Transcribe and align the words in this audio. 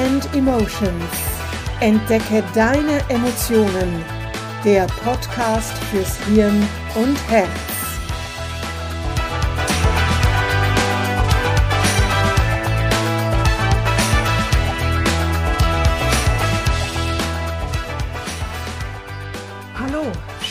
and 0.00 0.24
Emotions. 0.34 1.12
Entdecke 1.80 2.42
deine 2.54 3.00
Emotionen. 3.08 4.02
Der 4.64 4.86
Podcast 5.04 5.76
fürs 5.90 6.16
Hirn 6.26 6.62
und 6.94 7.16
Herz. 7.28 7.69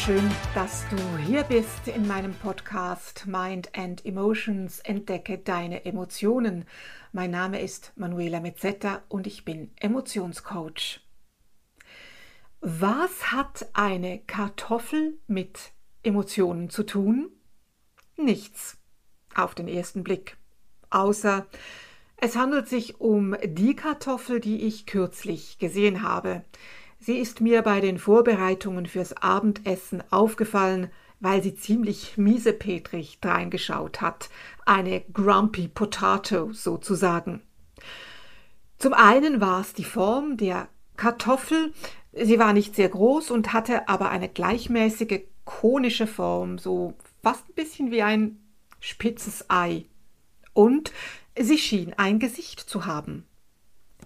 Schön, 0.09 0.31
dass 0.55 0.85
du 0.89 0.97
hier 1.19 1.43
bist 1.43 1.87
in 1.87 2.07
meinem 2.07 2.33
Podcast 2.33 3.27
Mind 3.27 3.69
and 3.77 4.03
Emotions. 4.03 4.79
Entdecke 4.79 5.37
deine 5.37 5.85
Emotionen. 5.85 6.65
Mein 7.11 7.29
Name 7.29 7.61
ist 7.61 7.93
Manuela 7.95 8.39
Mezzetta 8.39 9.03
und 9.07 9.27
ich 9.27 9.45
bin 9.45 9.69
Emotionscoach. 9.79 11.01
Was 12.59 13.31
hat 13.31 13.69
eine 13.73 14.17
Kartoffel 14.25 15.19
mit 15.27 15.73
Emotionen 16.01 16.71
zu 16.71 16.81
tun? 16.81 17.29
Nichts 18.17 18.79
auf 19.35 19.53
den 19.53 19.67
ersten 19.67 20.03
Blick. 20.03 20.37
Außer 20.89 21.45
es 22.17 22.35
handelt 22.35 22.67
sich 22.67 22.99
um 22.99 23.35
die 23.43 23.75
Kartoffel, 23.75 24.39
die 24.39 24.63
ich 24.63 24.87
kürzlich 24.87 25.59
gesehen 25.59 26.01
habe. 26.01 26.43
Sie 26.99 27.17
ist 27.17 27.39
mir 27.39 27.61
bei 27.61 27.79
den 27.79 27.97
Vorbereitungen 27.97 28.85
fürs 28.85 29.15
Abendessen 29.15 30.03
aufgefallen, 30.11 30.91
weil 31.21 31.41
sie 31.41 31.55
ziemlich 31.55 32.17
miesepetrig 32.17 33.19
dreingeschaut 33.21 34.01
hat. 34.01 34.29
Eine 34.65 35.01
Grumpy 35.13 35.67
Potato 35.67 36.51
sozusagen. 36.51 37.41
Zum 38.77 38.93
einen 38.93 39.41
war 39.41 39.61
es 39.61 39.73
die 39.73 39.83
Form 39.85 40.37
der 40.37 40.67
Kartoffel. 40.97 41.73
Sie 42.13 42.39
war 42.39 42.53
nicht 42.53 42.75
sehr 42.75 42.89
groß 42.89 43.31
und 43.31 43.53
hatte 43.53 43.87
aber 43.87 44.09
eine 44.09 44.29
gleichmäßige 44.29 45.21
konische 45.45 46.07
Form, 46.07 46.57
so 46.57 46.93
fast 47.23 47.47
ein 47.49 47.55
bisschen 47.55 47.91
wie 47.91 48.01
ein 48.01 48.39
spitzes 48.79 49.45
Ei. 49.49 49.85
Und 50.53 50.91
sie 51.37 51.57
schien 51.57 51.93
ein 51.97 52.19
Gesicht 52.19 52.59
zu 52.59 52.85
haben. 52.85 53.25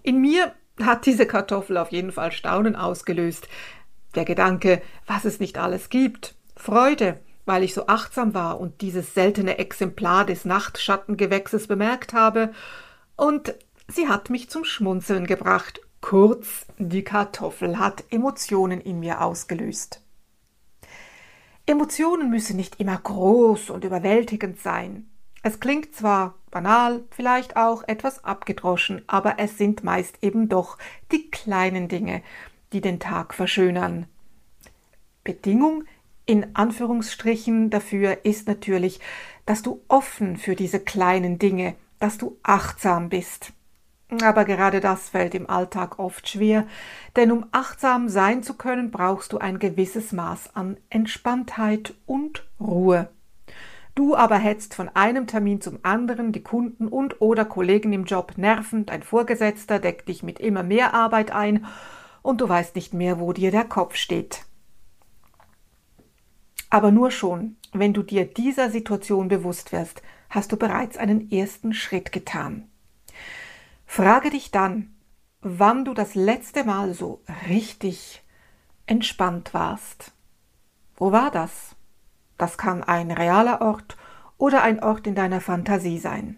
In 0.02 0.20
mir 0.20 0.52
hat 0.82 1.06
diese 1.06 1.26
Kartoffel 1.26 1.76
auf 1.76 1.92
jeden 1.92 2.12
Fall 2.12 2.32
Staunen 2.32 2.76
ausgelöst. 2.76 3.48
Der 4.14 4.24
Gedanke, 4.24 4.82
was 5.06 5.24
es 5.24 5.40
nicht 5.40 5.58
alles 5.58 5.88
gibt. 5.88 6.34
Freude, 6.56 7.20
weil 7.46 7.62
ich 7.62 7.74
so 7.74 7.86
achtsam 7.86 8.34
war 8.34 8.60
und 8.60 8.80
dieses 8.80 9.14
seltene 9.14 9.58
Exemplar 9.58 10.24
des 10.24 10.44
Nachtschattengewächses 10.44 11.66
bemerkt 11.66 12.12
habe, 12.12 12.52
und 13.16 13.54
sie 13.86 14.08
hat 14.08 14.30
mich 14.30 14.50
zum 14.50 14.64
Schmunzeln 14.64 15.26
gebracht. 15.26 15.80
Kurz, 16.00 16.66
die 16.78 17.04
Kartoffel 17.04 17.78
hat 17.78 18.04
Emotionen 18.10 18.80
in 18.80 19.00
mir 19.00 19.22
ausgelöst. 19.22 20.02
Emotionen 21.66 22.28
müssen 22.28 22.56
nicht 22.56 22.78
immer 22.80 22.98
groß 22.98 23.70
und 23.70 23.84
überwältigend 23.84 24.60
sein. 24.60 25.08
Es 25.46 25.60
klingt 25.60 25.94
zwar 25.94 26.36
banal, 26.50 27.04
vielleicht 27.10 27.58
auch 27.58 27.84
etwas 27.86 28.24
abgedroschen, 28.24 29.02
aber 29.06 29.34
es 29.38 29.58
sind 29.58 29.84
meist 29.84 30.22
eben 30.22 30.48
doch 30.48 30.78
die 31.12 31.30
kleinen 31.30 31.86
Dinge, 31.86 32.22
die 32.72 32.80
den 32.80 32.98
Tag 32.98 33.34
verschönern. 33.34 34.06
Bedingung 35.22 35.84
in 36.24 36.56
Anführungsstrichen 36.56 37.68
dafür 37.68 38.24
ist 38.24 38.48
natürlich, 38.48 39.00
dass 39.44 39.60
du 39.60 39.82
offen 39.88 40.38
für 40.38 40.56
diese 40.56 40.80
kleinen 40.80 41.38
Dinge, 41.38 41.74
dass 41.98 42.16
du 42.16 42.38
achtsam 42.42 43.10
bist. 43.10 43.52
Aber 44.22 44.46
gerade 44.46 44.80
das 44.80 45.10
fällt 45.10 45.34
im 45.34 45.50
Alltag 45.50 45.98
oft 45.98 46.26
schwer, 46.26 46.66
denn 47.16 47.30
um 47.30 47.44
achtsam 47.52 48.08
sein 48.08 48.42
zu 48.42 48.54
können, 48.54 48.90
brauchst 48.90 49.34
du 49.34 49.38
ein 49.38 49.58
gewisses 49.58 50.12
Maß 50.12 50.56
an 50.56 50.78
Entspanntheit 50.88 51.92
und 52.06 52.46
Ruhe. 52.58 53.10
Du 53.94 54.16
aber 54.16 54.38
hetzt 54.38 54.74
von 54.74 54.88
einem 54.88 55.26
Termin 55.26 55.60
zum 55.60 55.78
anderen, 55.82 56.32
die 56.32 56.42
Kunden 56.42 56.88
und 56.88 57.20
oder 57.20 57.44
Kollegen 57.44 57.92
im 57.92 58.04
Job 58.04 58.32
nervend, 58.36 58.90
ein 58.90 59.04
Vorgesetzter 59.04 59.78
deckt 59.78 60.08
dich 60.08 60.22
mit 60.22 60.40
immer 60.40 60.64
mehr 60.64 60.94
Arbeit 60.94 61.30
ein 61.30 61.66
und 62.22 62.40
du 62.40 62.48
weißt 62.48 62.74
nicht 62.74 62.92
mehr, 62.92 63.20
wo 63.20 63.32
dir 63.32 63.52
der 63.52 63.64
Kopf 63.64 63.94
steht. 63.94 64.44
Aber 66.70 66.90
nur 66.90 67.12
schon, 67.12 67.56
wenn 67.72 67.92
du 67.92 68.02
dir 68.02 68.24
dieser 68.24 68.68
Situation 68.68 69.28
bewusst 69.28 69.70
wirst, 69.70 70.02
hast 70.28 70.50
du 70.50 70.56
bereits 70.56 70.96
einen 70.96 71.30
ersten 71.30 71.72
Schritt 71.72 72.10
getan. 72.10 72.68
Frage 73.86 74.30
dich 74.30 74.50
dann, 74.50 74.96
wann 75.40 75.84
du 75.84 75.94
das 75.94 76.16
letzte 76.16 76.64
Mal 76.64 76.94
so 76.94 77.22
richtig 77.48 78.24
entspannt 78.86 79.54
warst. 79.54 80.10
Wo 80.96 81.12
war 81.12 81.30
das? 81.30 81.76
Das 82.38 82.58
kann 82.58 82.82
ein 82.82 83.10
realer 83.10 83.60
Ort 83.60 83.96
oder 84.38 84.62
ein 84.62 84.82
Ort 84.82 85.06
in 85.06 85.14
deiner 85.14 85.40
Fantasie 85.40 85.98
sein. 85.98 86.36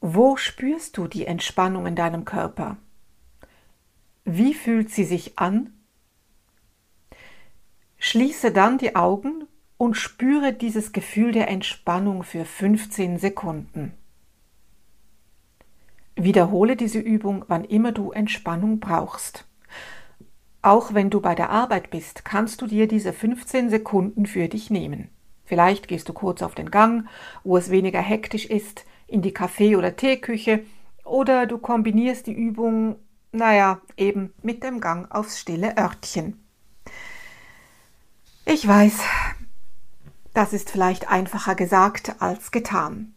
Wo 0.00 0.36
spürst 0.36 0.96
du 0.96 1.06
die 1.06 1.26
Entspannung 1.26 1.86
in 1.86 1.96
deinem 1.96 2.24
Körper? 2.24 2.76
Wie 4.24 4.54
fühlt 4.54 4.90
sie 4.90 5.04
sich 5.04 5.38
an 5.38 5.72
Schließe 8.04 8.50
dann 8.50 8.78
die 8.78 8.96
Augen 8.96 9.46
und 9.78 9.94
spüre 9.94 10.52
dieses 10.52 10.92
Gefühl 10.92 11.30
der 11.30 11.46
Entspannung 11.48 12.24
für 12.24 12.44
15 12.44 13.20
Sekunden. 13.20 13.92
Wiederhole 16.16 16.74
diese 16.74 16.98
Übung, 16.98 17.44
wann 17.46 17.64
immer 17.64 17.92
du 17.92 18.10
Entspannung 18.10 18.80
brauchst. 18.80 19.46
Auch 20.62 20.94
wenn 20.94 21.10
du 21.10 21.20
bei 21.20 21.34
der 21.34 21.50
Arbeit 21.50 21.90
bist, 21.90 22.24
kannst 22.24 22.62
du 22.62 22.68
dir 22.68 22.86
diese 22.86 23.12
15 23.12 23.68
Sekunden 23.68 24.26
für 24.26 24.48
dich 24.48 24.70
nehmen. 24.70 25.08
Vielleicht 25.44 25.88
gehst 25.88 26.08
du 26.08 26.12
kurz 26.12 26.40
auf 26.40 26.54
den 26.54 26.70
Gang, 26.70 27.08
wo 27.42 27.56
es 27.56 27.70
weniger 27.70 28.00
hektisch 28.00 28.46
ist, 28.46 28.84
in 29.08 29.22
die 29.22 29.34
Kaffee- 29.34 29.76
oder 29.76 29.96
Teeküche, 29.96 30.64
oder 31.04 31.46
du 31.46 31.58
kombinierst 31.58 32.28
die 32.28 32.32
Übung, 32.32 32.96
naja, 33.32 33.80
eben 33.96 34.32
mit 34.42 34.62
dem 34.62 34.80
Gang 34.80 35.10
aufs 35.10 35.40
stille 35.40 35.76
Örtchen. 35.76 36.40
Ich 38.44 38.66
weiß, 38.66 39.00
das 40.32 40.52
ist 40.52 40.70
vielleicht 40.70 41.10
einfacher 41.10 41.56
gesagt 41.56 42.16
als 42.20 42.52
getan. 42.52 43.14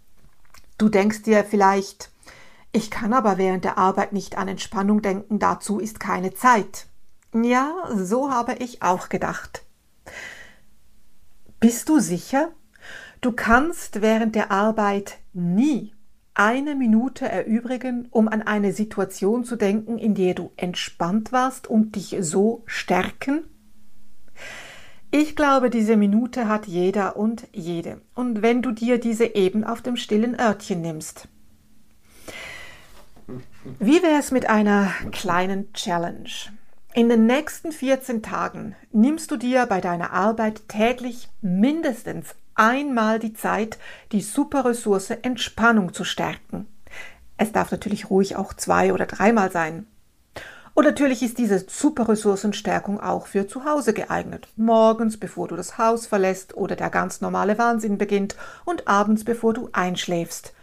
Du 0.78 0.90
denkst 0.90 1.22
dir 1.22 1.44
vielleicht, 1.44 2.12
ich 2.72 2.90
kann 2.90 3.14
aber 3.14 3.38
während 3.38 3.64
der 3.64 3.78
Arbeit 3.78 4.14
nicht 4.14 4.38
an 4.38 4.48
Entspannung 4.48 5.02
denken, 5.02 5.40
dazu 5.40 5.80
ist 5.80 6.00
keine 6.00 6.34
Zeit. 6.34 6.88
Ja, 7.44 7.90
so 7.94 8.32
habe 8.32 8.56
ich 8.60 8.82
auch 8.82 9.10
gedacht. 9.10 9.66
Bist 11.60 11.90
du 11.90 12.00
sicher? 12.00 12.54
Du 13.20 13.34
kannst 13.34 14.02
während 14.02 14.36
der 14.36 14.52
Arbeit 14.52 15.18
nie 15.34 15.94
eine 16.34 16.76
Minute 16.76 17.28
erübrigen, 17.28 18.08
um 18.12 18.30
an 18.30 18.42
eine 18.42 18.72
Situation 18.72 19.44
zu 19.44 19.58
denken, 19.58 19.98
in 19.98 20.16
der 20.16 20.34
du 20.34 20.52
entspannt 20.56 21.34
warst 21.34 21.68
und 21.68 21.96
dich 21.98 22.16
so 22.22 22.64
stärken? 22.68 23.44
Ich 25.12 25.36
glaube, 25.36 25.70
diese 25.70 25.98
Minute 25.98 26.48
hat 26.48 26.68
jeder 26.68 27.18
und 27.18 27.48
jede. 27.52 28.02
Und 28.14 28.44
wenn 28.44 28.62
du 28.62 28.72
dir 28.72 28.98
diese 28.98 29.26
eben 29.36 29.66
auf 29.66 29.82
dem 29.82 29.98
stillen 29.98 30.40
Örtchen 30.40 30.82
nimmst. 30.82 31.28
Wie 33.80 34.02
wäre 34.04 34.20
es 34.20 34.32
mit 34.32 34.50
einer 34.50 34.94
kleinen 35.12 35.74
Challenge? 35.74 36.30
In 36.98 37.10
den 37.10 37.26
nächsten 37.26 37.74
14 37.74 38.24
Tagen 38.24 38.74
nimmst 38.94 39.30
du 39.30 39.36
dir 39.36 39.66
bei 39.66 39.82
deiner 39.82 40.14
Arbeit 40.14 40.70
täglich 40.70 41.28
mindestens 41.42 42.36
einmal 42.54 43.20
die 43.20 43.34
Zeit, 43.34 43.78
die 44.14 44.22
Superressource 44.22 45.10
Entspannung 45.10 45.94
zu 45.94 46.06
stärken. 46.06 46.68
Es 47.36 47.52
darf 47.52 47.70
natürlich 47.72 48.10
ruhig 48.10 48.38
auch 48.38 48.54
zwei 48.54 48.94
oder 48.94 49.08
dreimal 49.08 49.52
sein. 49.52 49.88
Und 50.74 50.86
natürlich 50.86 51.22
ist 51.22 51.38
diese 51.38 51.66
Superressourcenstärkung 51.68 53.02
auch 53.02 53.28
für 53.28 53.46
zu 53.46 53.66
Hause 53.66 53.92
geeignet. 53.92 54.48
Morgens, 54.56 55.18
bevor 55.18 55.50
du 55.50 55.58
das 55.58 55.78
Haus 55.78 56.08
verlässt 56.08 56.56
oder 56.56 56.78
der 56.78 56.92
ganz 56.92 57.20
normale 57.20 57.58
Wahnsinn 57.58 57.98
beginnt 57.98 58.38
und 58.64 58.88
abends, 58.88 59.26
bevor 59.26 59.54
du 59.54 59.68
einschläfst. 59.74 60.54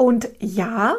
Und 0.00 0.28
ja, 0.38 0.94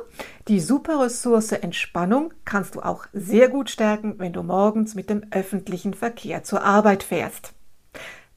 die 0.50 0.60
Superressource 0.60 1.54
Entspannung 1.54 2.34
kannst 2.44 2.75
du 2.75 2.81
auch 2.81 3.06
sehr 3.13 3.48
gut 3.48 3.69
stärken, 3.69 4.16
wenn 4.18 4.34
du 4.34 4.44
morgens 4.44 4.94
mit 4.94 5.10
dem 5.10 5.24
öffentlichen 5.31 5.94
Verkehr 5.94 6.44
zur 6.44 6.66
Arbeit 6.66 7.04
fährst. 7.04 7.54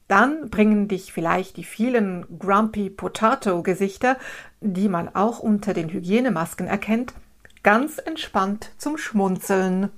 Dann 0.07 0.49
bringen 0.49 0.87
dich 0.87 1.11
vielleicht 1.11 1.57
die 1.57 1.65
vielen 1.65 2.39
Grumpy 2.39 2.89
Potato 2.89 3.61
Gesichter, 3.61 4.15
die 4.61 4.87
man 4.87 5.13
auch 5.13 5.39
unter 5.39 5.73
den 5.73 5.89
Hygienemasken 5.89 6.67
erkennt, 6.67 7.13
ganz 7.61 7.97
entspannt 7.97 8.71
zum 8.77 8.97
Schmunzeln. 8.97 9.89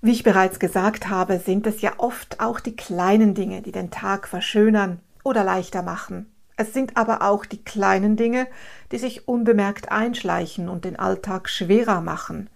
Wie 0.00 0.10
ich 0.10 0.24
bereits 0.24 0.58
gesagt 0.58 1.08
habe, 1.08 1.38
sind 1.38 1.68
es 1.68 1.82
ja 1.82 1.92
oft 1.98 2.40
auch 2.40 2.58
die 2.58 2.74
kleinen 2.74 3.34
Dinge, 3.34 3.62
die 3.62 3.70
den 3.70 3.92
Tag 3.92 4.26
verschönern 4.26 4.98
oder 5.22 5.44
leichter 5.44 5.82
machen. 5.82 6.31
Es 6.62 6.72
sind 6.72 6.96
aber 6.96 7.22
auch 7.22 7.44
die 7.44 7.64
kleinen 7.64 8.14
Dinge, 8.14 8.46
die 8.92 8.98
sich 8.98 9.26
unbemerkt 9.26 9.90
einschleichen 9.90 10.68
und 10.68 10.84
den 10.84 10.96
Alltag 10.96 11.48
schwerer 11.48 12.00
machen. 12.00 12.48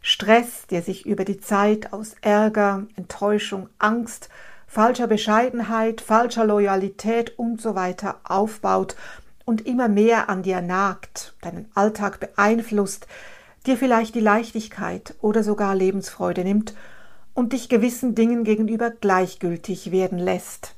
Stress, 0.00 0.66
der 0.70 0.80
sich 0.80 1.04
über 1.04 1.26
die 1.26 1.40
Zeit 1.40 1.92
aus 1.92 2.16
Ärger, 2.22 2.86
Enttäuschung, 2.96 3.68
Angst, 3.78 4.30
falscher 4.66 5.06
Bescheidenheit, 5.06 6.00
falscher 6.00 6.46
Loyalität 6.46 7.38
und 7.38 7.60
so 7.60 7.74
weiter 7.74 8.20
aufbaut 8.24 8.96
und 9.44 9.66
immer 9.66 9.88
mehr 9.88 10.30
an 10.30 10.42
dir 10.42 10.62
nagt, 10.62 11.34
deinen 11.42 11.70
Alltag 11.74 12.18
beeinflusst, 12.18 13.08
dir 13.66 13.76
vielleicht 13.76 14.14
die 14.14 14.20
Leichtigkeit 14.20 15.16
oder 15.20 15.42
sogar 15.44 15.74
Lebensfreude 15.74 16.44
nimmt 16.44 16.72
und 17.34 17.52
dich 17.52 17.68
gewissen 17.68 18.14
Dingen 18.14 18.42
gegenüber 18.42 18.88
gleichgültig 18.88 19.90
werden 19.90 20.18
lässt. 20.18 20.76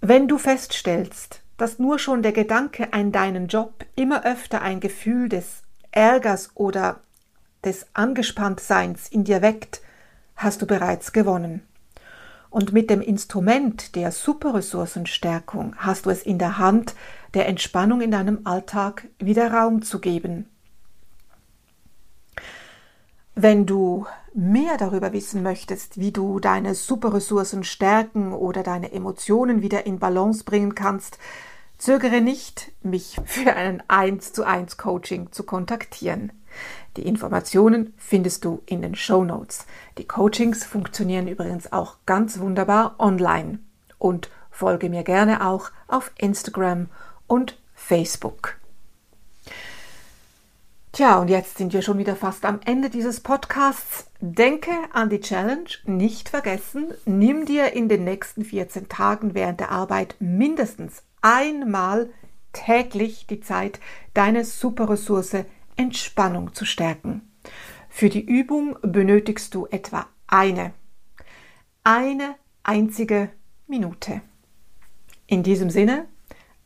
Wenn 0.00 0.28
du 0.28 0.38
feststellst, 0.38 1.42
dass 1.56 1.80
nur 1.80 1.98
schon 1.98 2.22
der 2.22 2.32
Gedanke 2.32 2.92
an 2.92 3.10
deinen 3.10 3.48
Job 3.48 3.84
immer 3.96 4.24
öfter 4.24 4.62
ein 4.62 4.78
Gefühl 4.78 5.28
des 5.28 5.62
Ärgers 5.90 6.50
oder 6.54 7.00
des 7.64 7.86
Angespanntseins 7.94 9.08
in 9.08 9.24
dir 9.24 9.42
weckt, 9.42 9.82
hast 10.36 10.62
du 10.62 10.66
bereits 10.66 11.12
gewonnen. 11.12 11.62
Und 12.48 12.72
mit 12.72 12.90
dem 12.90 13.00
Instrument 13.00 13.96
der 13.96 14.12
Superressourcenstärkung 14.12 15.74
hast 15.76 16.06
du 16.06 16.10
es 16.10 16.22
in 16.22 16.38
der 16.38 16.58
Hand, 16.58 16.94
der 17.34 17.48
Entspannung 17.48 18.00
in 18.00 18.12
deinem 18.12 18.42
Alltag 18.44 19.08
wieder 19.18 19.52
Raum 19.52 19.82
zu 19.82 19.98
geben. 19.98 20.48
Wenn 23.40 23.66
du 23.66 24.04
mehr 24.34 24.78
darüber 24.78 25.12
wissen 25.12 25.44
möchtest, 25.44 25.96
wie 25.96 26.10
du 26.10 26.40
deine 26.40 26.74
Superressourcen 26.74 27.62
stärken 27.62 28.32
oder 28.32 28.64
deine 28.64 28.90
Emotionen 28.90 29.62
wieder 29.62 29.86
in 29.86 30.00
Balance 30.00 30.42
bringen 30.42 30.74
kannst, 30.74 31.20
zögere 31.78 32.20
nicht, 32.20 32.72
mich 32.82 33.16
für 33.26 33.54
ein 33.54 33.80
1 33.86 34.32
zu 34.32 34.42
1 34.42 34.76
Coaching 34.76 35.30
zu 35.30 35.44
kontaktieren. 35.44 36.32
Die 36.96 37.06
Informationen 37.06 37.94
findest 37.96 38.44
du 38.44 38.60
in 38.66 38.82
den 38.82 38.96
Show 38.96 39.22
Notes. 39.22 39.66
Die 39.98 40.08
Coachings 40.08 40.64
funktionieren 40.64 41.28
übrigens 41.28 41.72
auch 41.72 41.98
ganz 42.06 42.40
wunderbar 42.40 42.96
online. 42.98 43.60
Und 43.98 44.30
folge 44.50 44.90
mir 44.90 45.04
gerne 45.04 45.46
auch 45.46 45.70
auf 45.86 46.10
Instagram 46.18 46.88
und 47.28 47.56
Facebook. 47.72 48.58
Tja, 50.98 51.20
und 51.20 51.28
jetzt 51.28 51.58
sind 51.58 51.72
wir 51.72 51.82
schon 51.82 51.98
wieder 51.98 52.16
fast 52.16 52.44
am 52.44 52.58
Ende 52.64 52.90
dieses 52.90 53.20
Podcasts. 53.20 54.10
Denke 54.20 54.72
an 54.92 55.08
die 55.08 55.20
Challenge, 55.20 55.68
nicht 55.84 56.28
vergessen, 56.28 56.92
nimm 57.04 57.46
dir 57.46 57.72
in 57.72 57.88
den 57.88 58.02
nächsten 58.02 58.44
14 58.44 58.88
Tagen 58.88 59.32
während 59.32 59.60
der 59.60 59.70
Arbeit 59.70 60.16
mindestens 60.18 61.04
einmal 61.22 62.10
täglich 62.52 63.28
die 63.28 63.38
Zeit, 63.38 63.78
deine 64.12 64.44
Superressource 64.44 65.44
Entspannung 65.76 66.52
zu 66.52 66.64
stärken. 66.64 67.30
Für 67.88 68.08
die 68.08 68.26
Übung 68.26 68.76
benötigst 68.82 69.54
du 69.54 69.68
etwa 69.70 70.08
eine, 70.26 70.72
eine 71.84 72.34
einzige 72.64 73.30
Minute. 73.68 74.20
In 75.28 75.44
diesem 75.44 75.70
Sinne, 75.70 76.08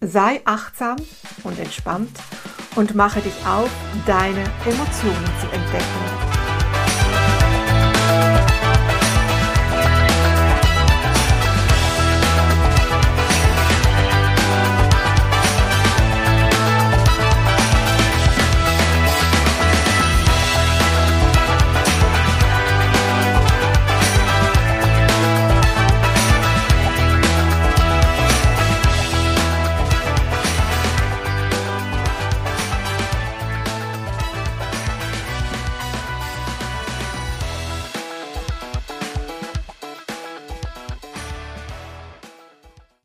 sei 0.01 0.41
achtsam 0.47 0.97
und 1.45 1.59
entspannt 1.59 2.19
und 2.77 2.95
mache 2.95 3.21
dich 3.21 3.35
auf, 3.47 3.71
deine 4.07 4.45
Emotionen 4.65 5.27
zu 5.41 5.47
entdecken 5.53 6.22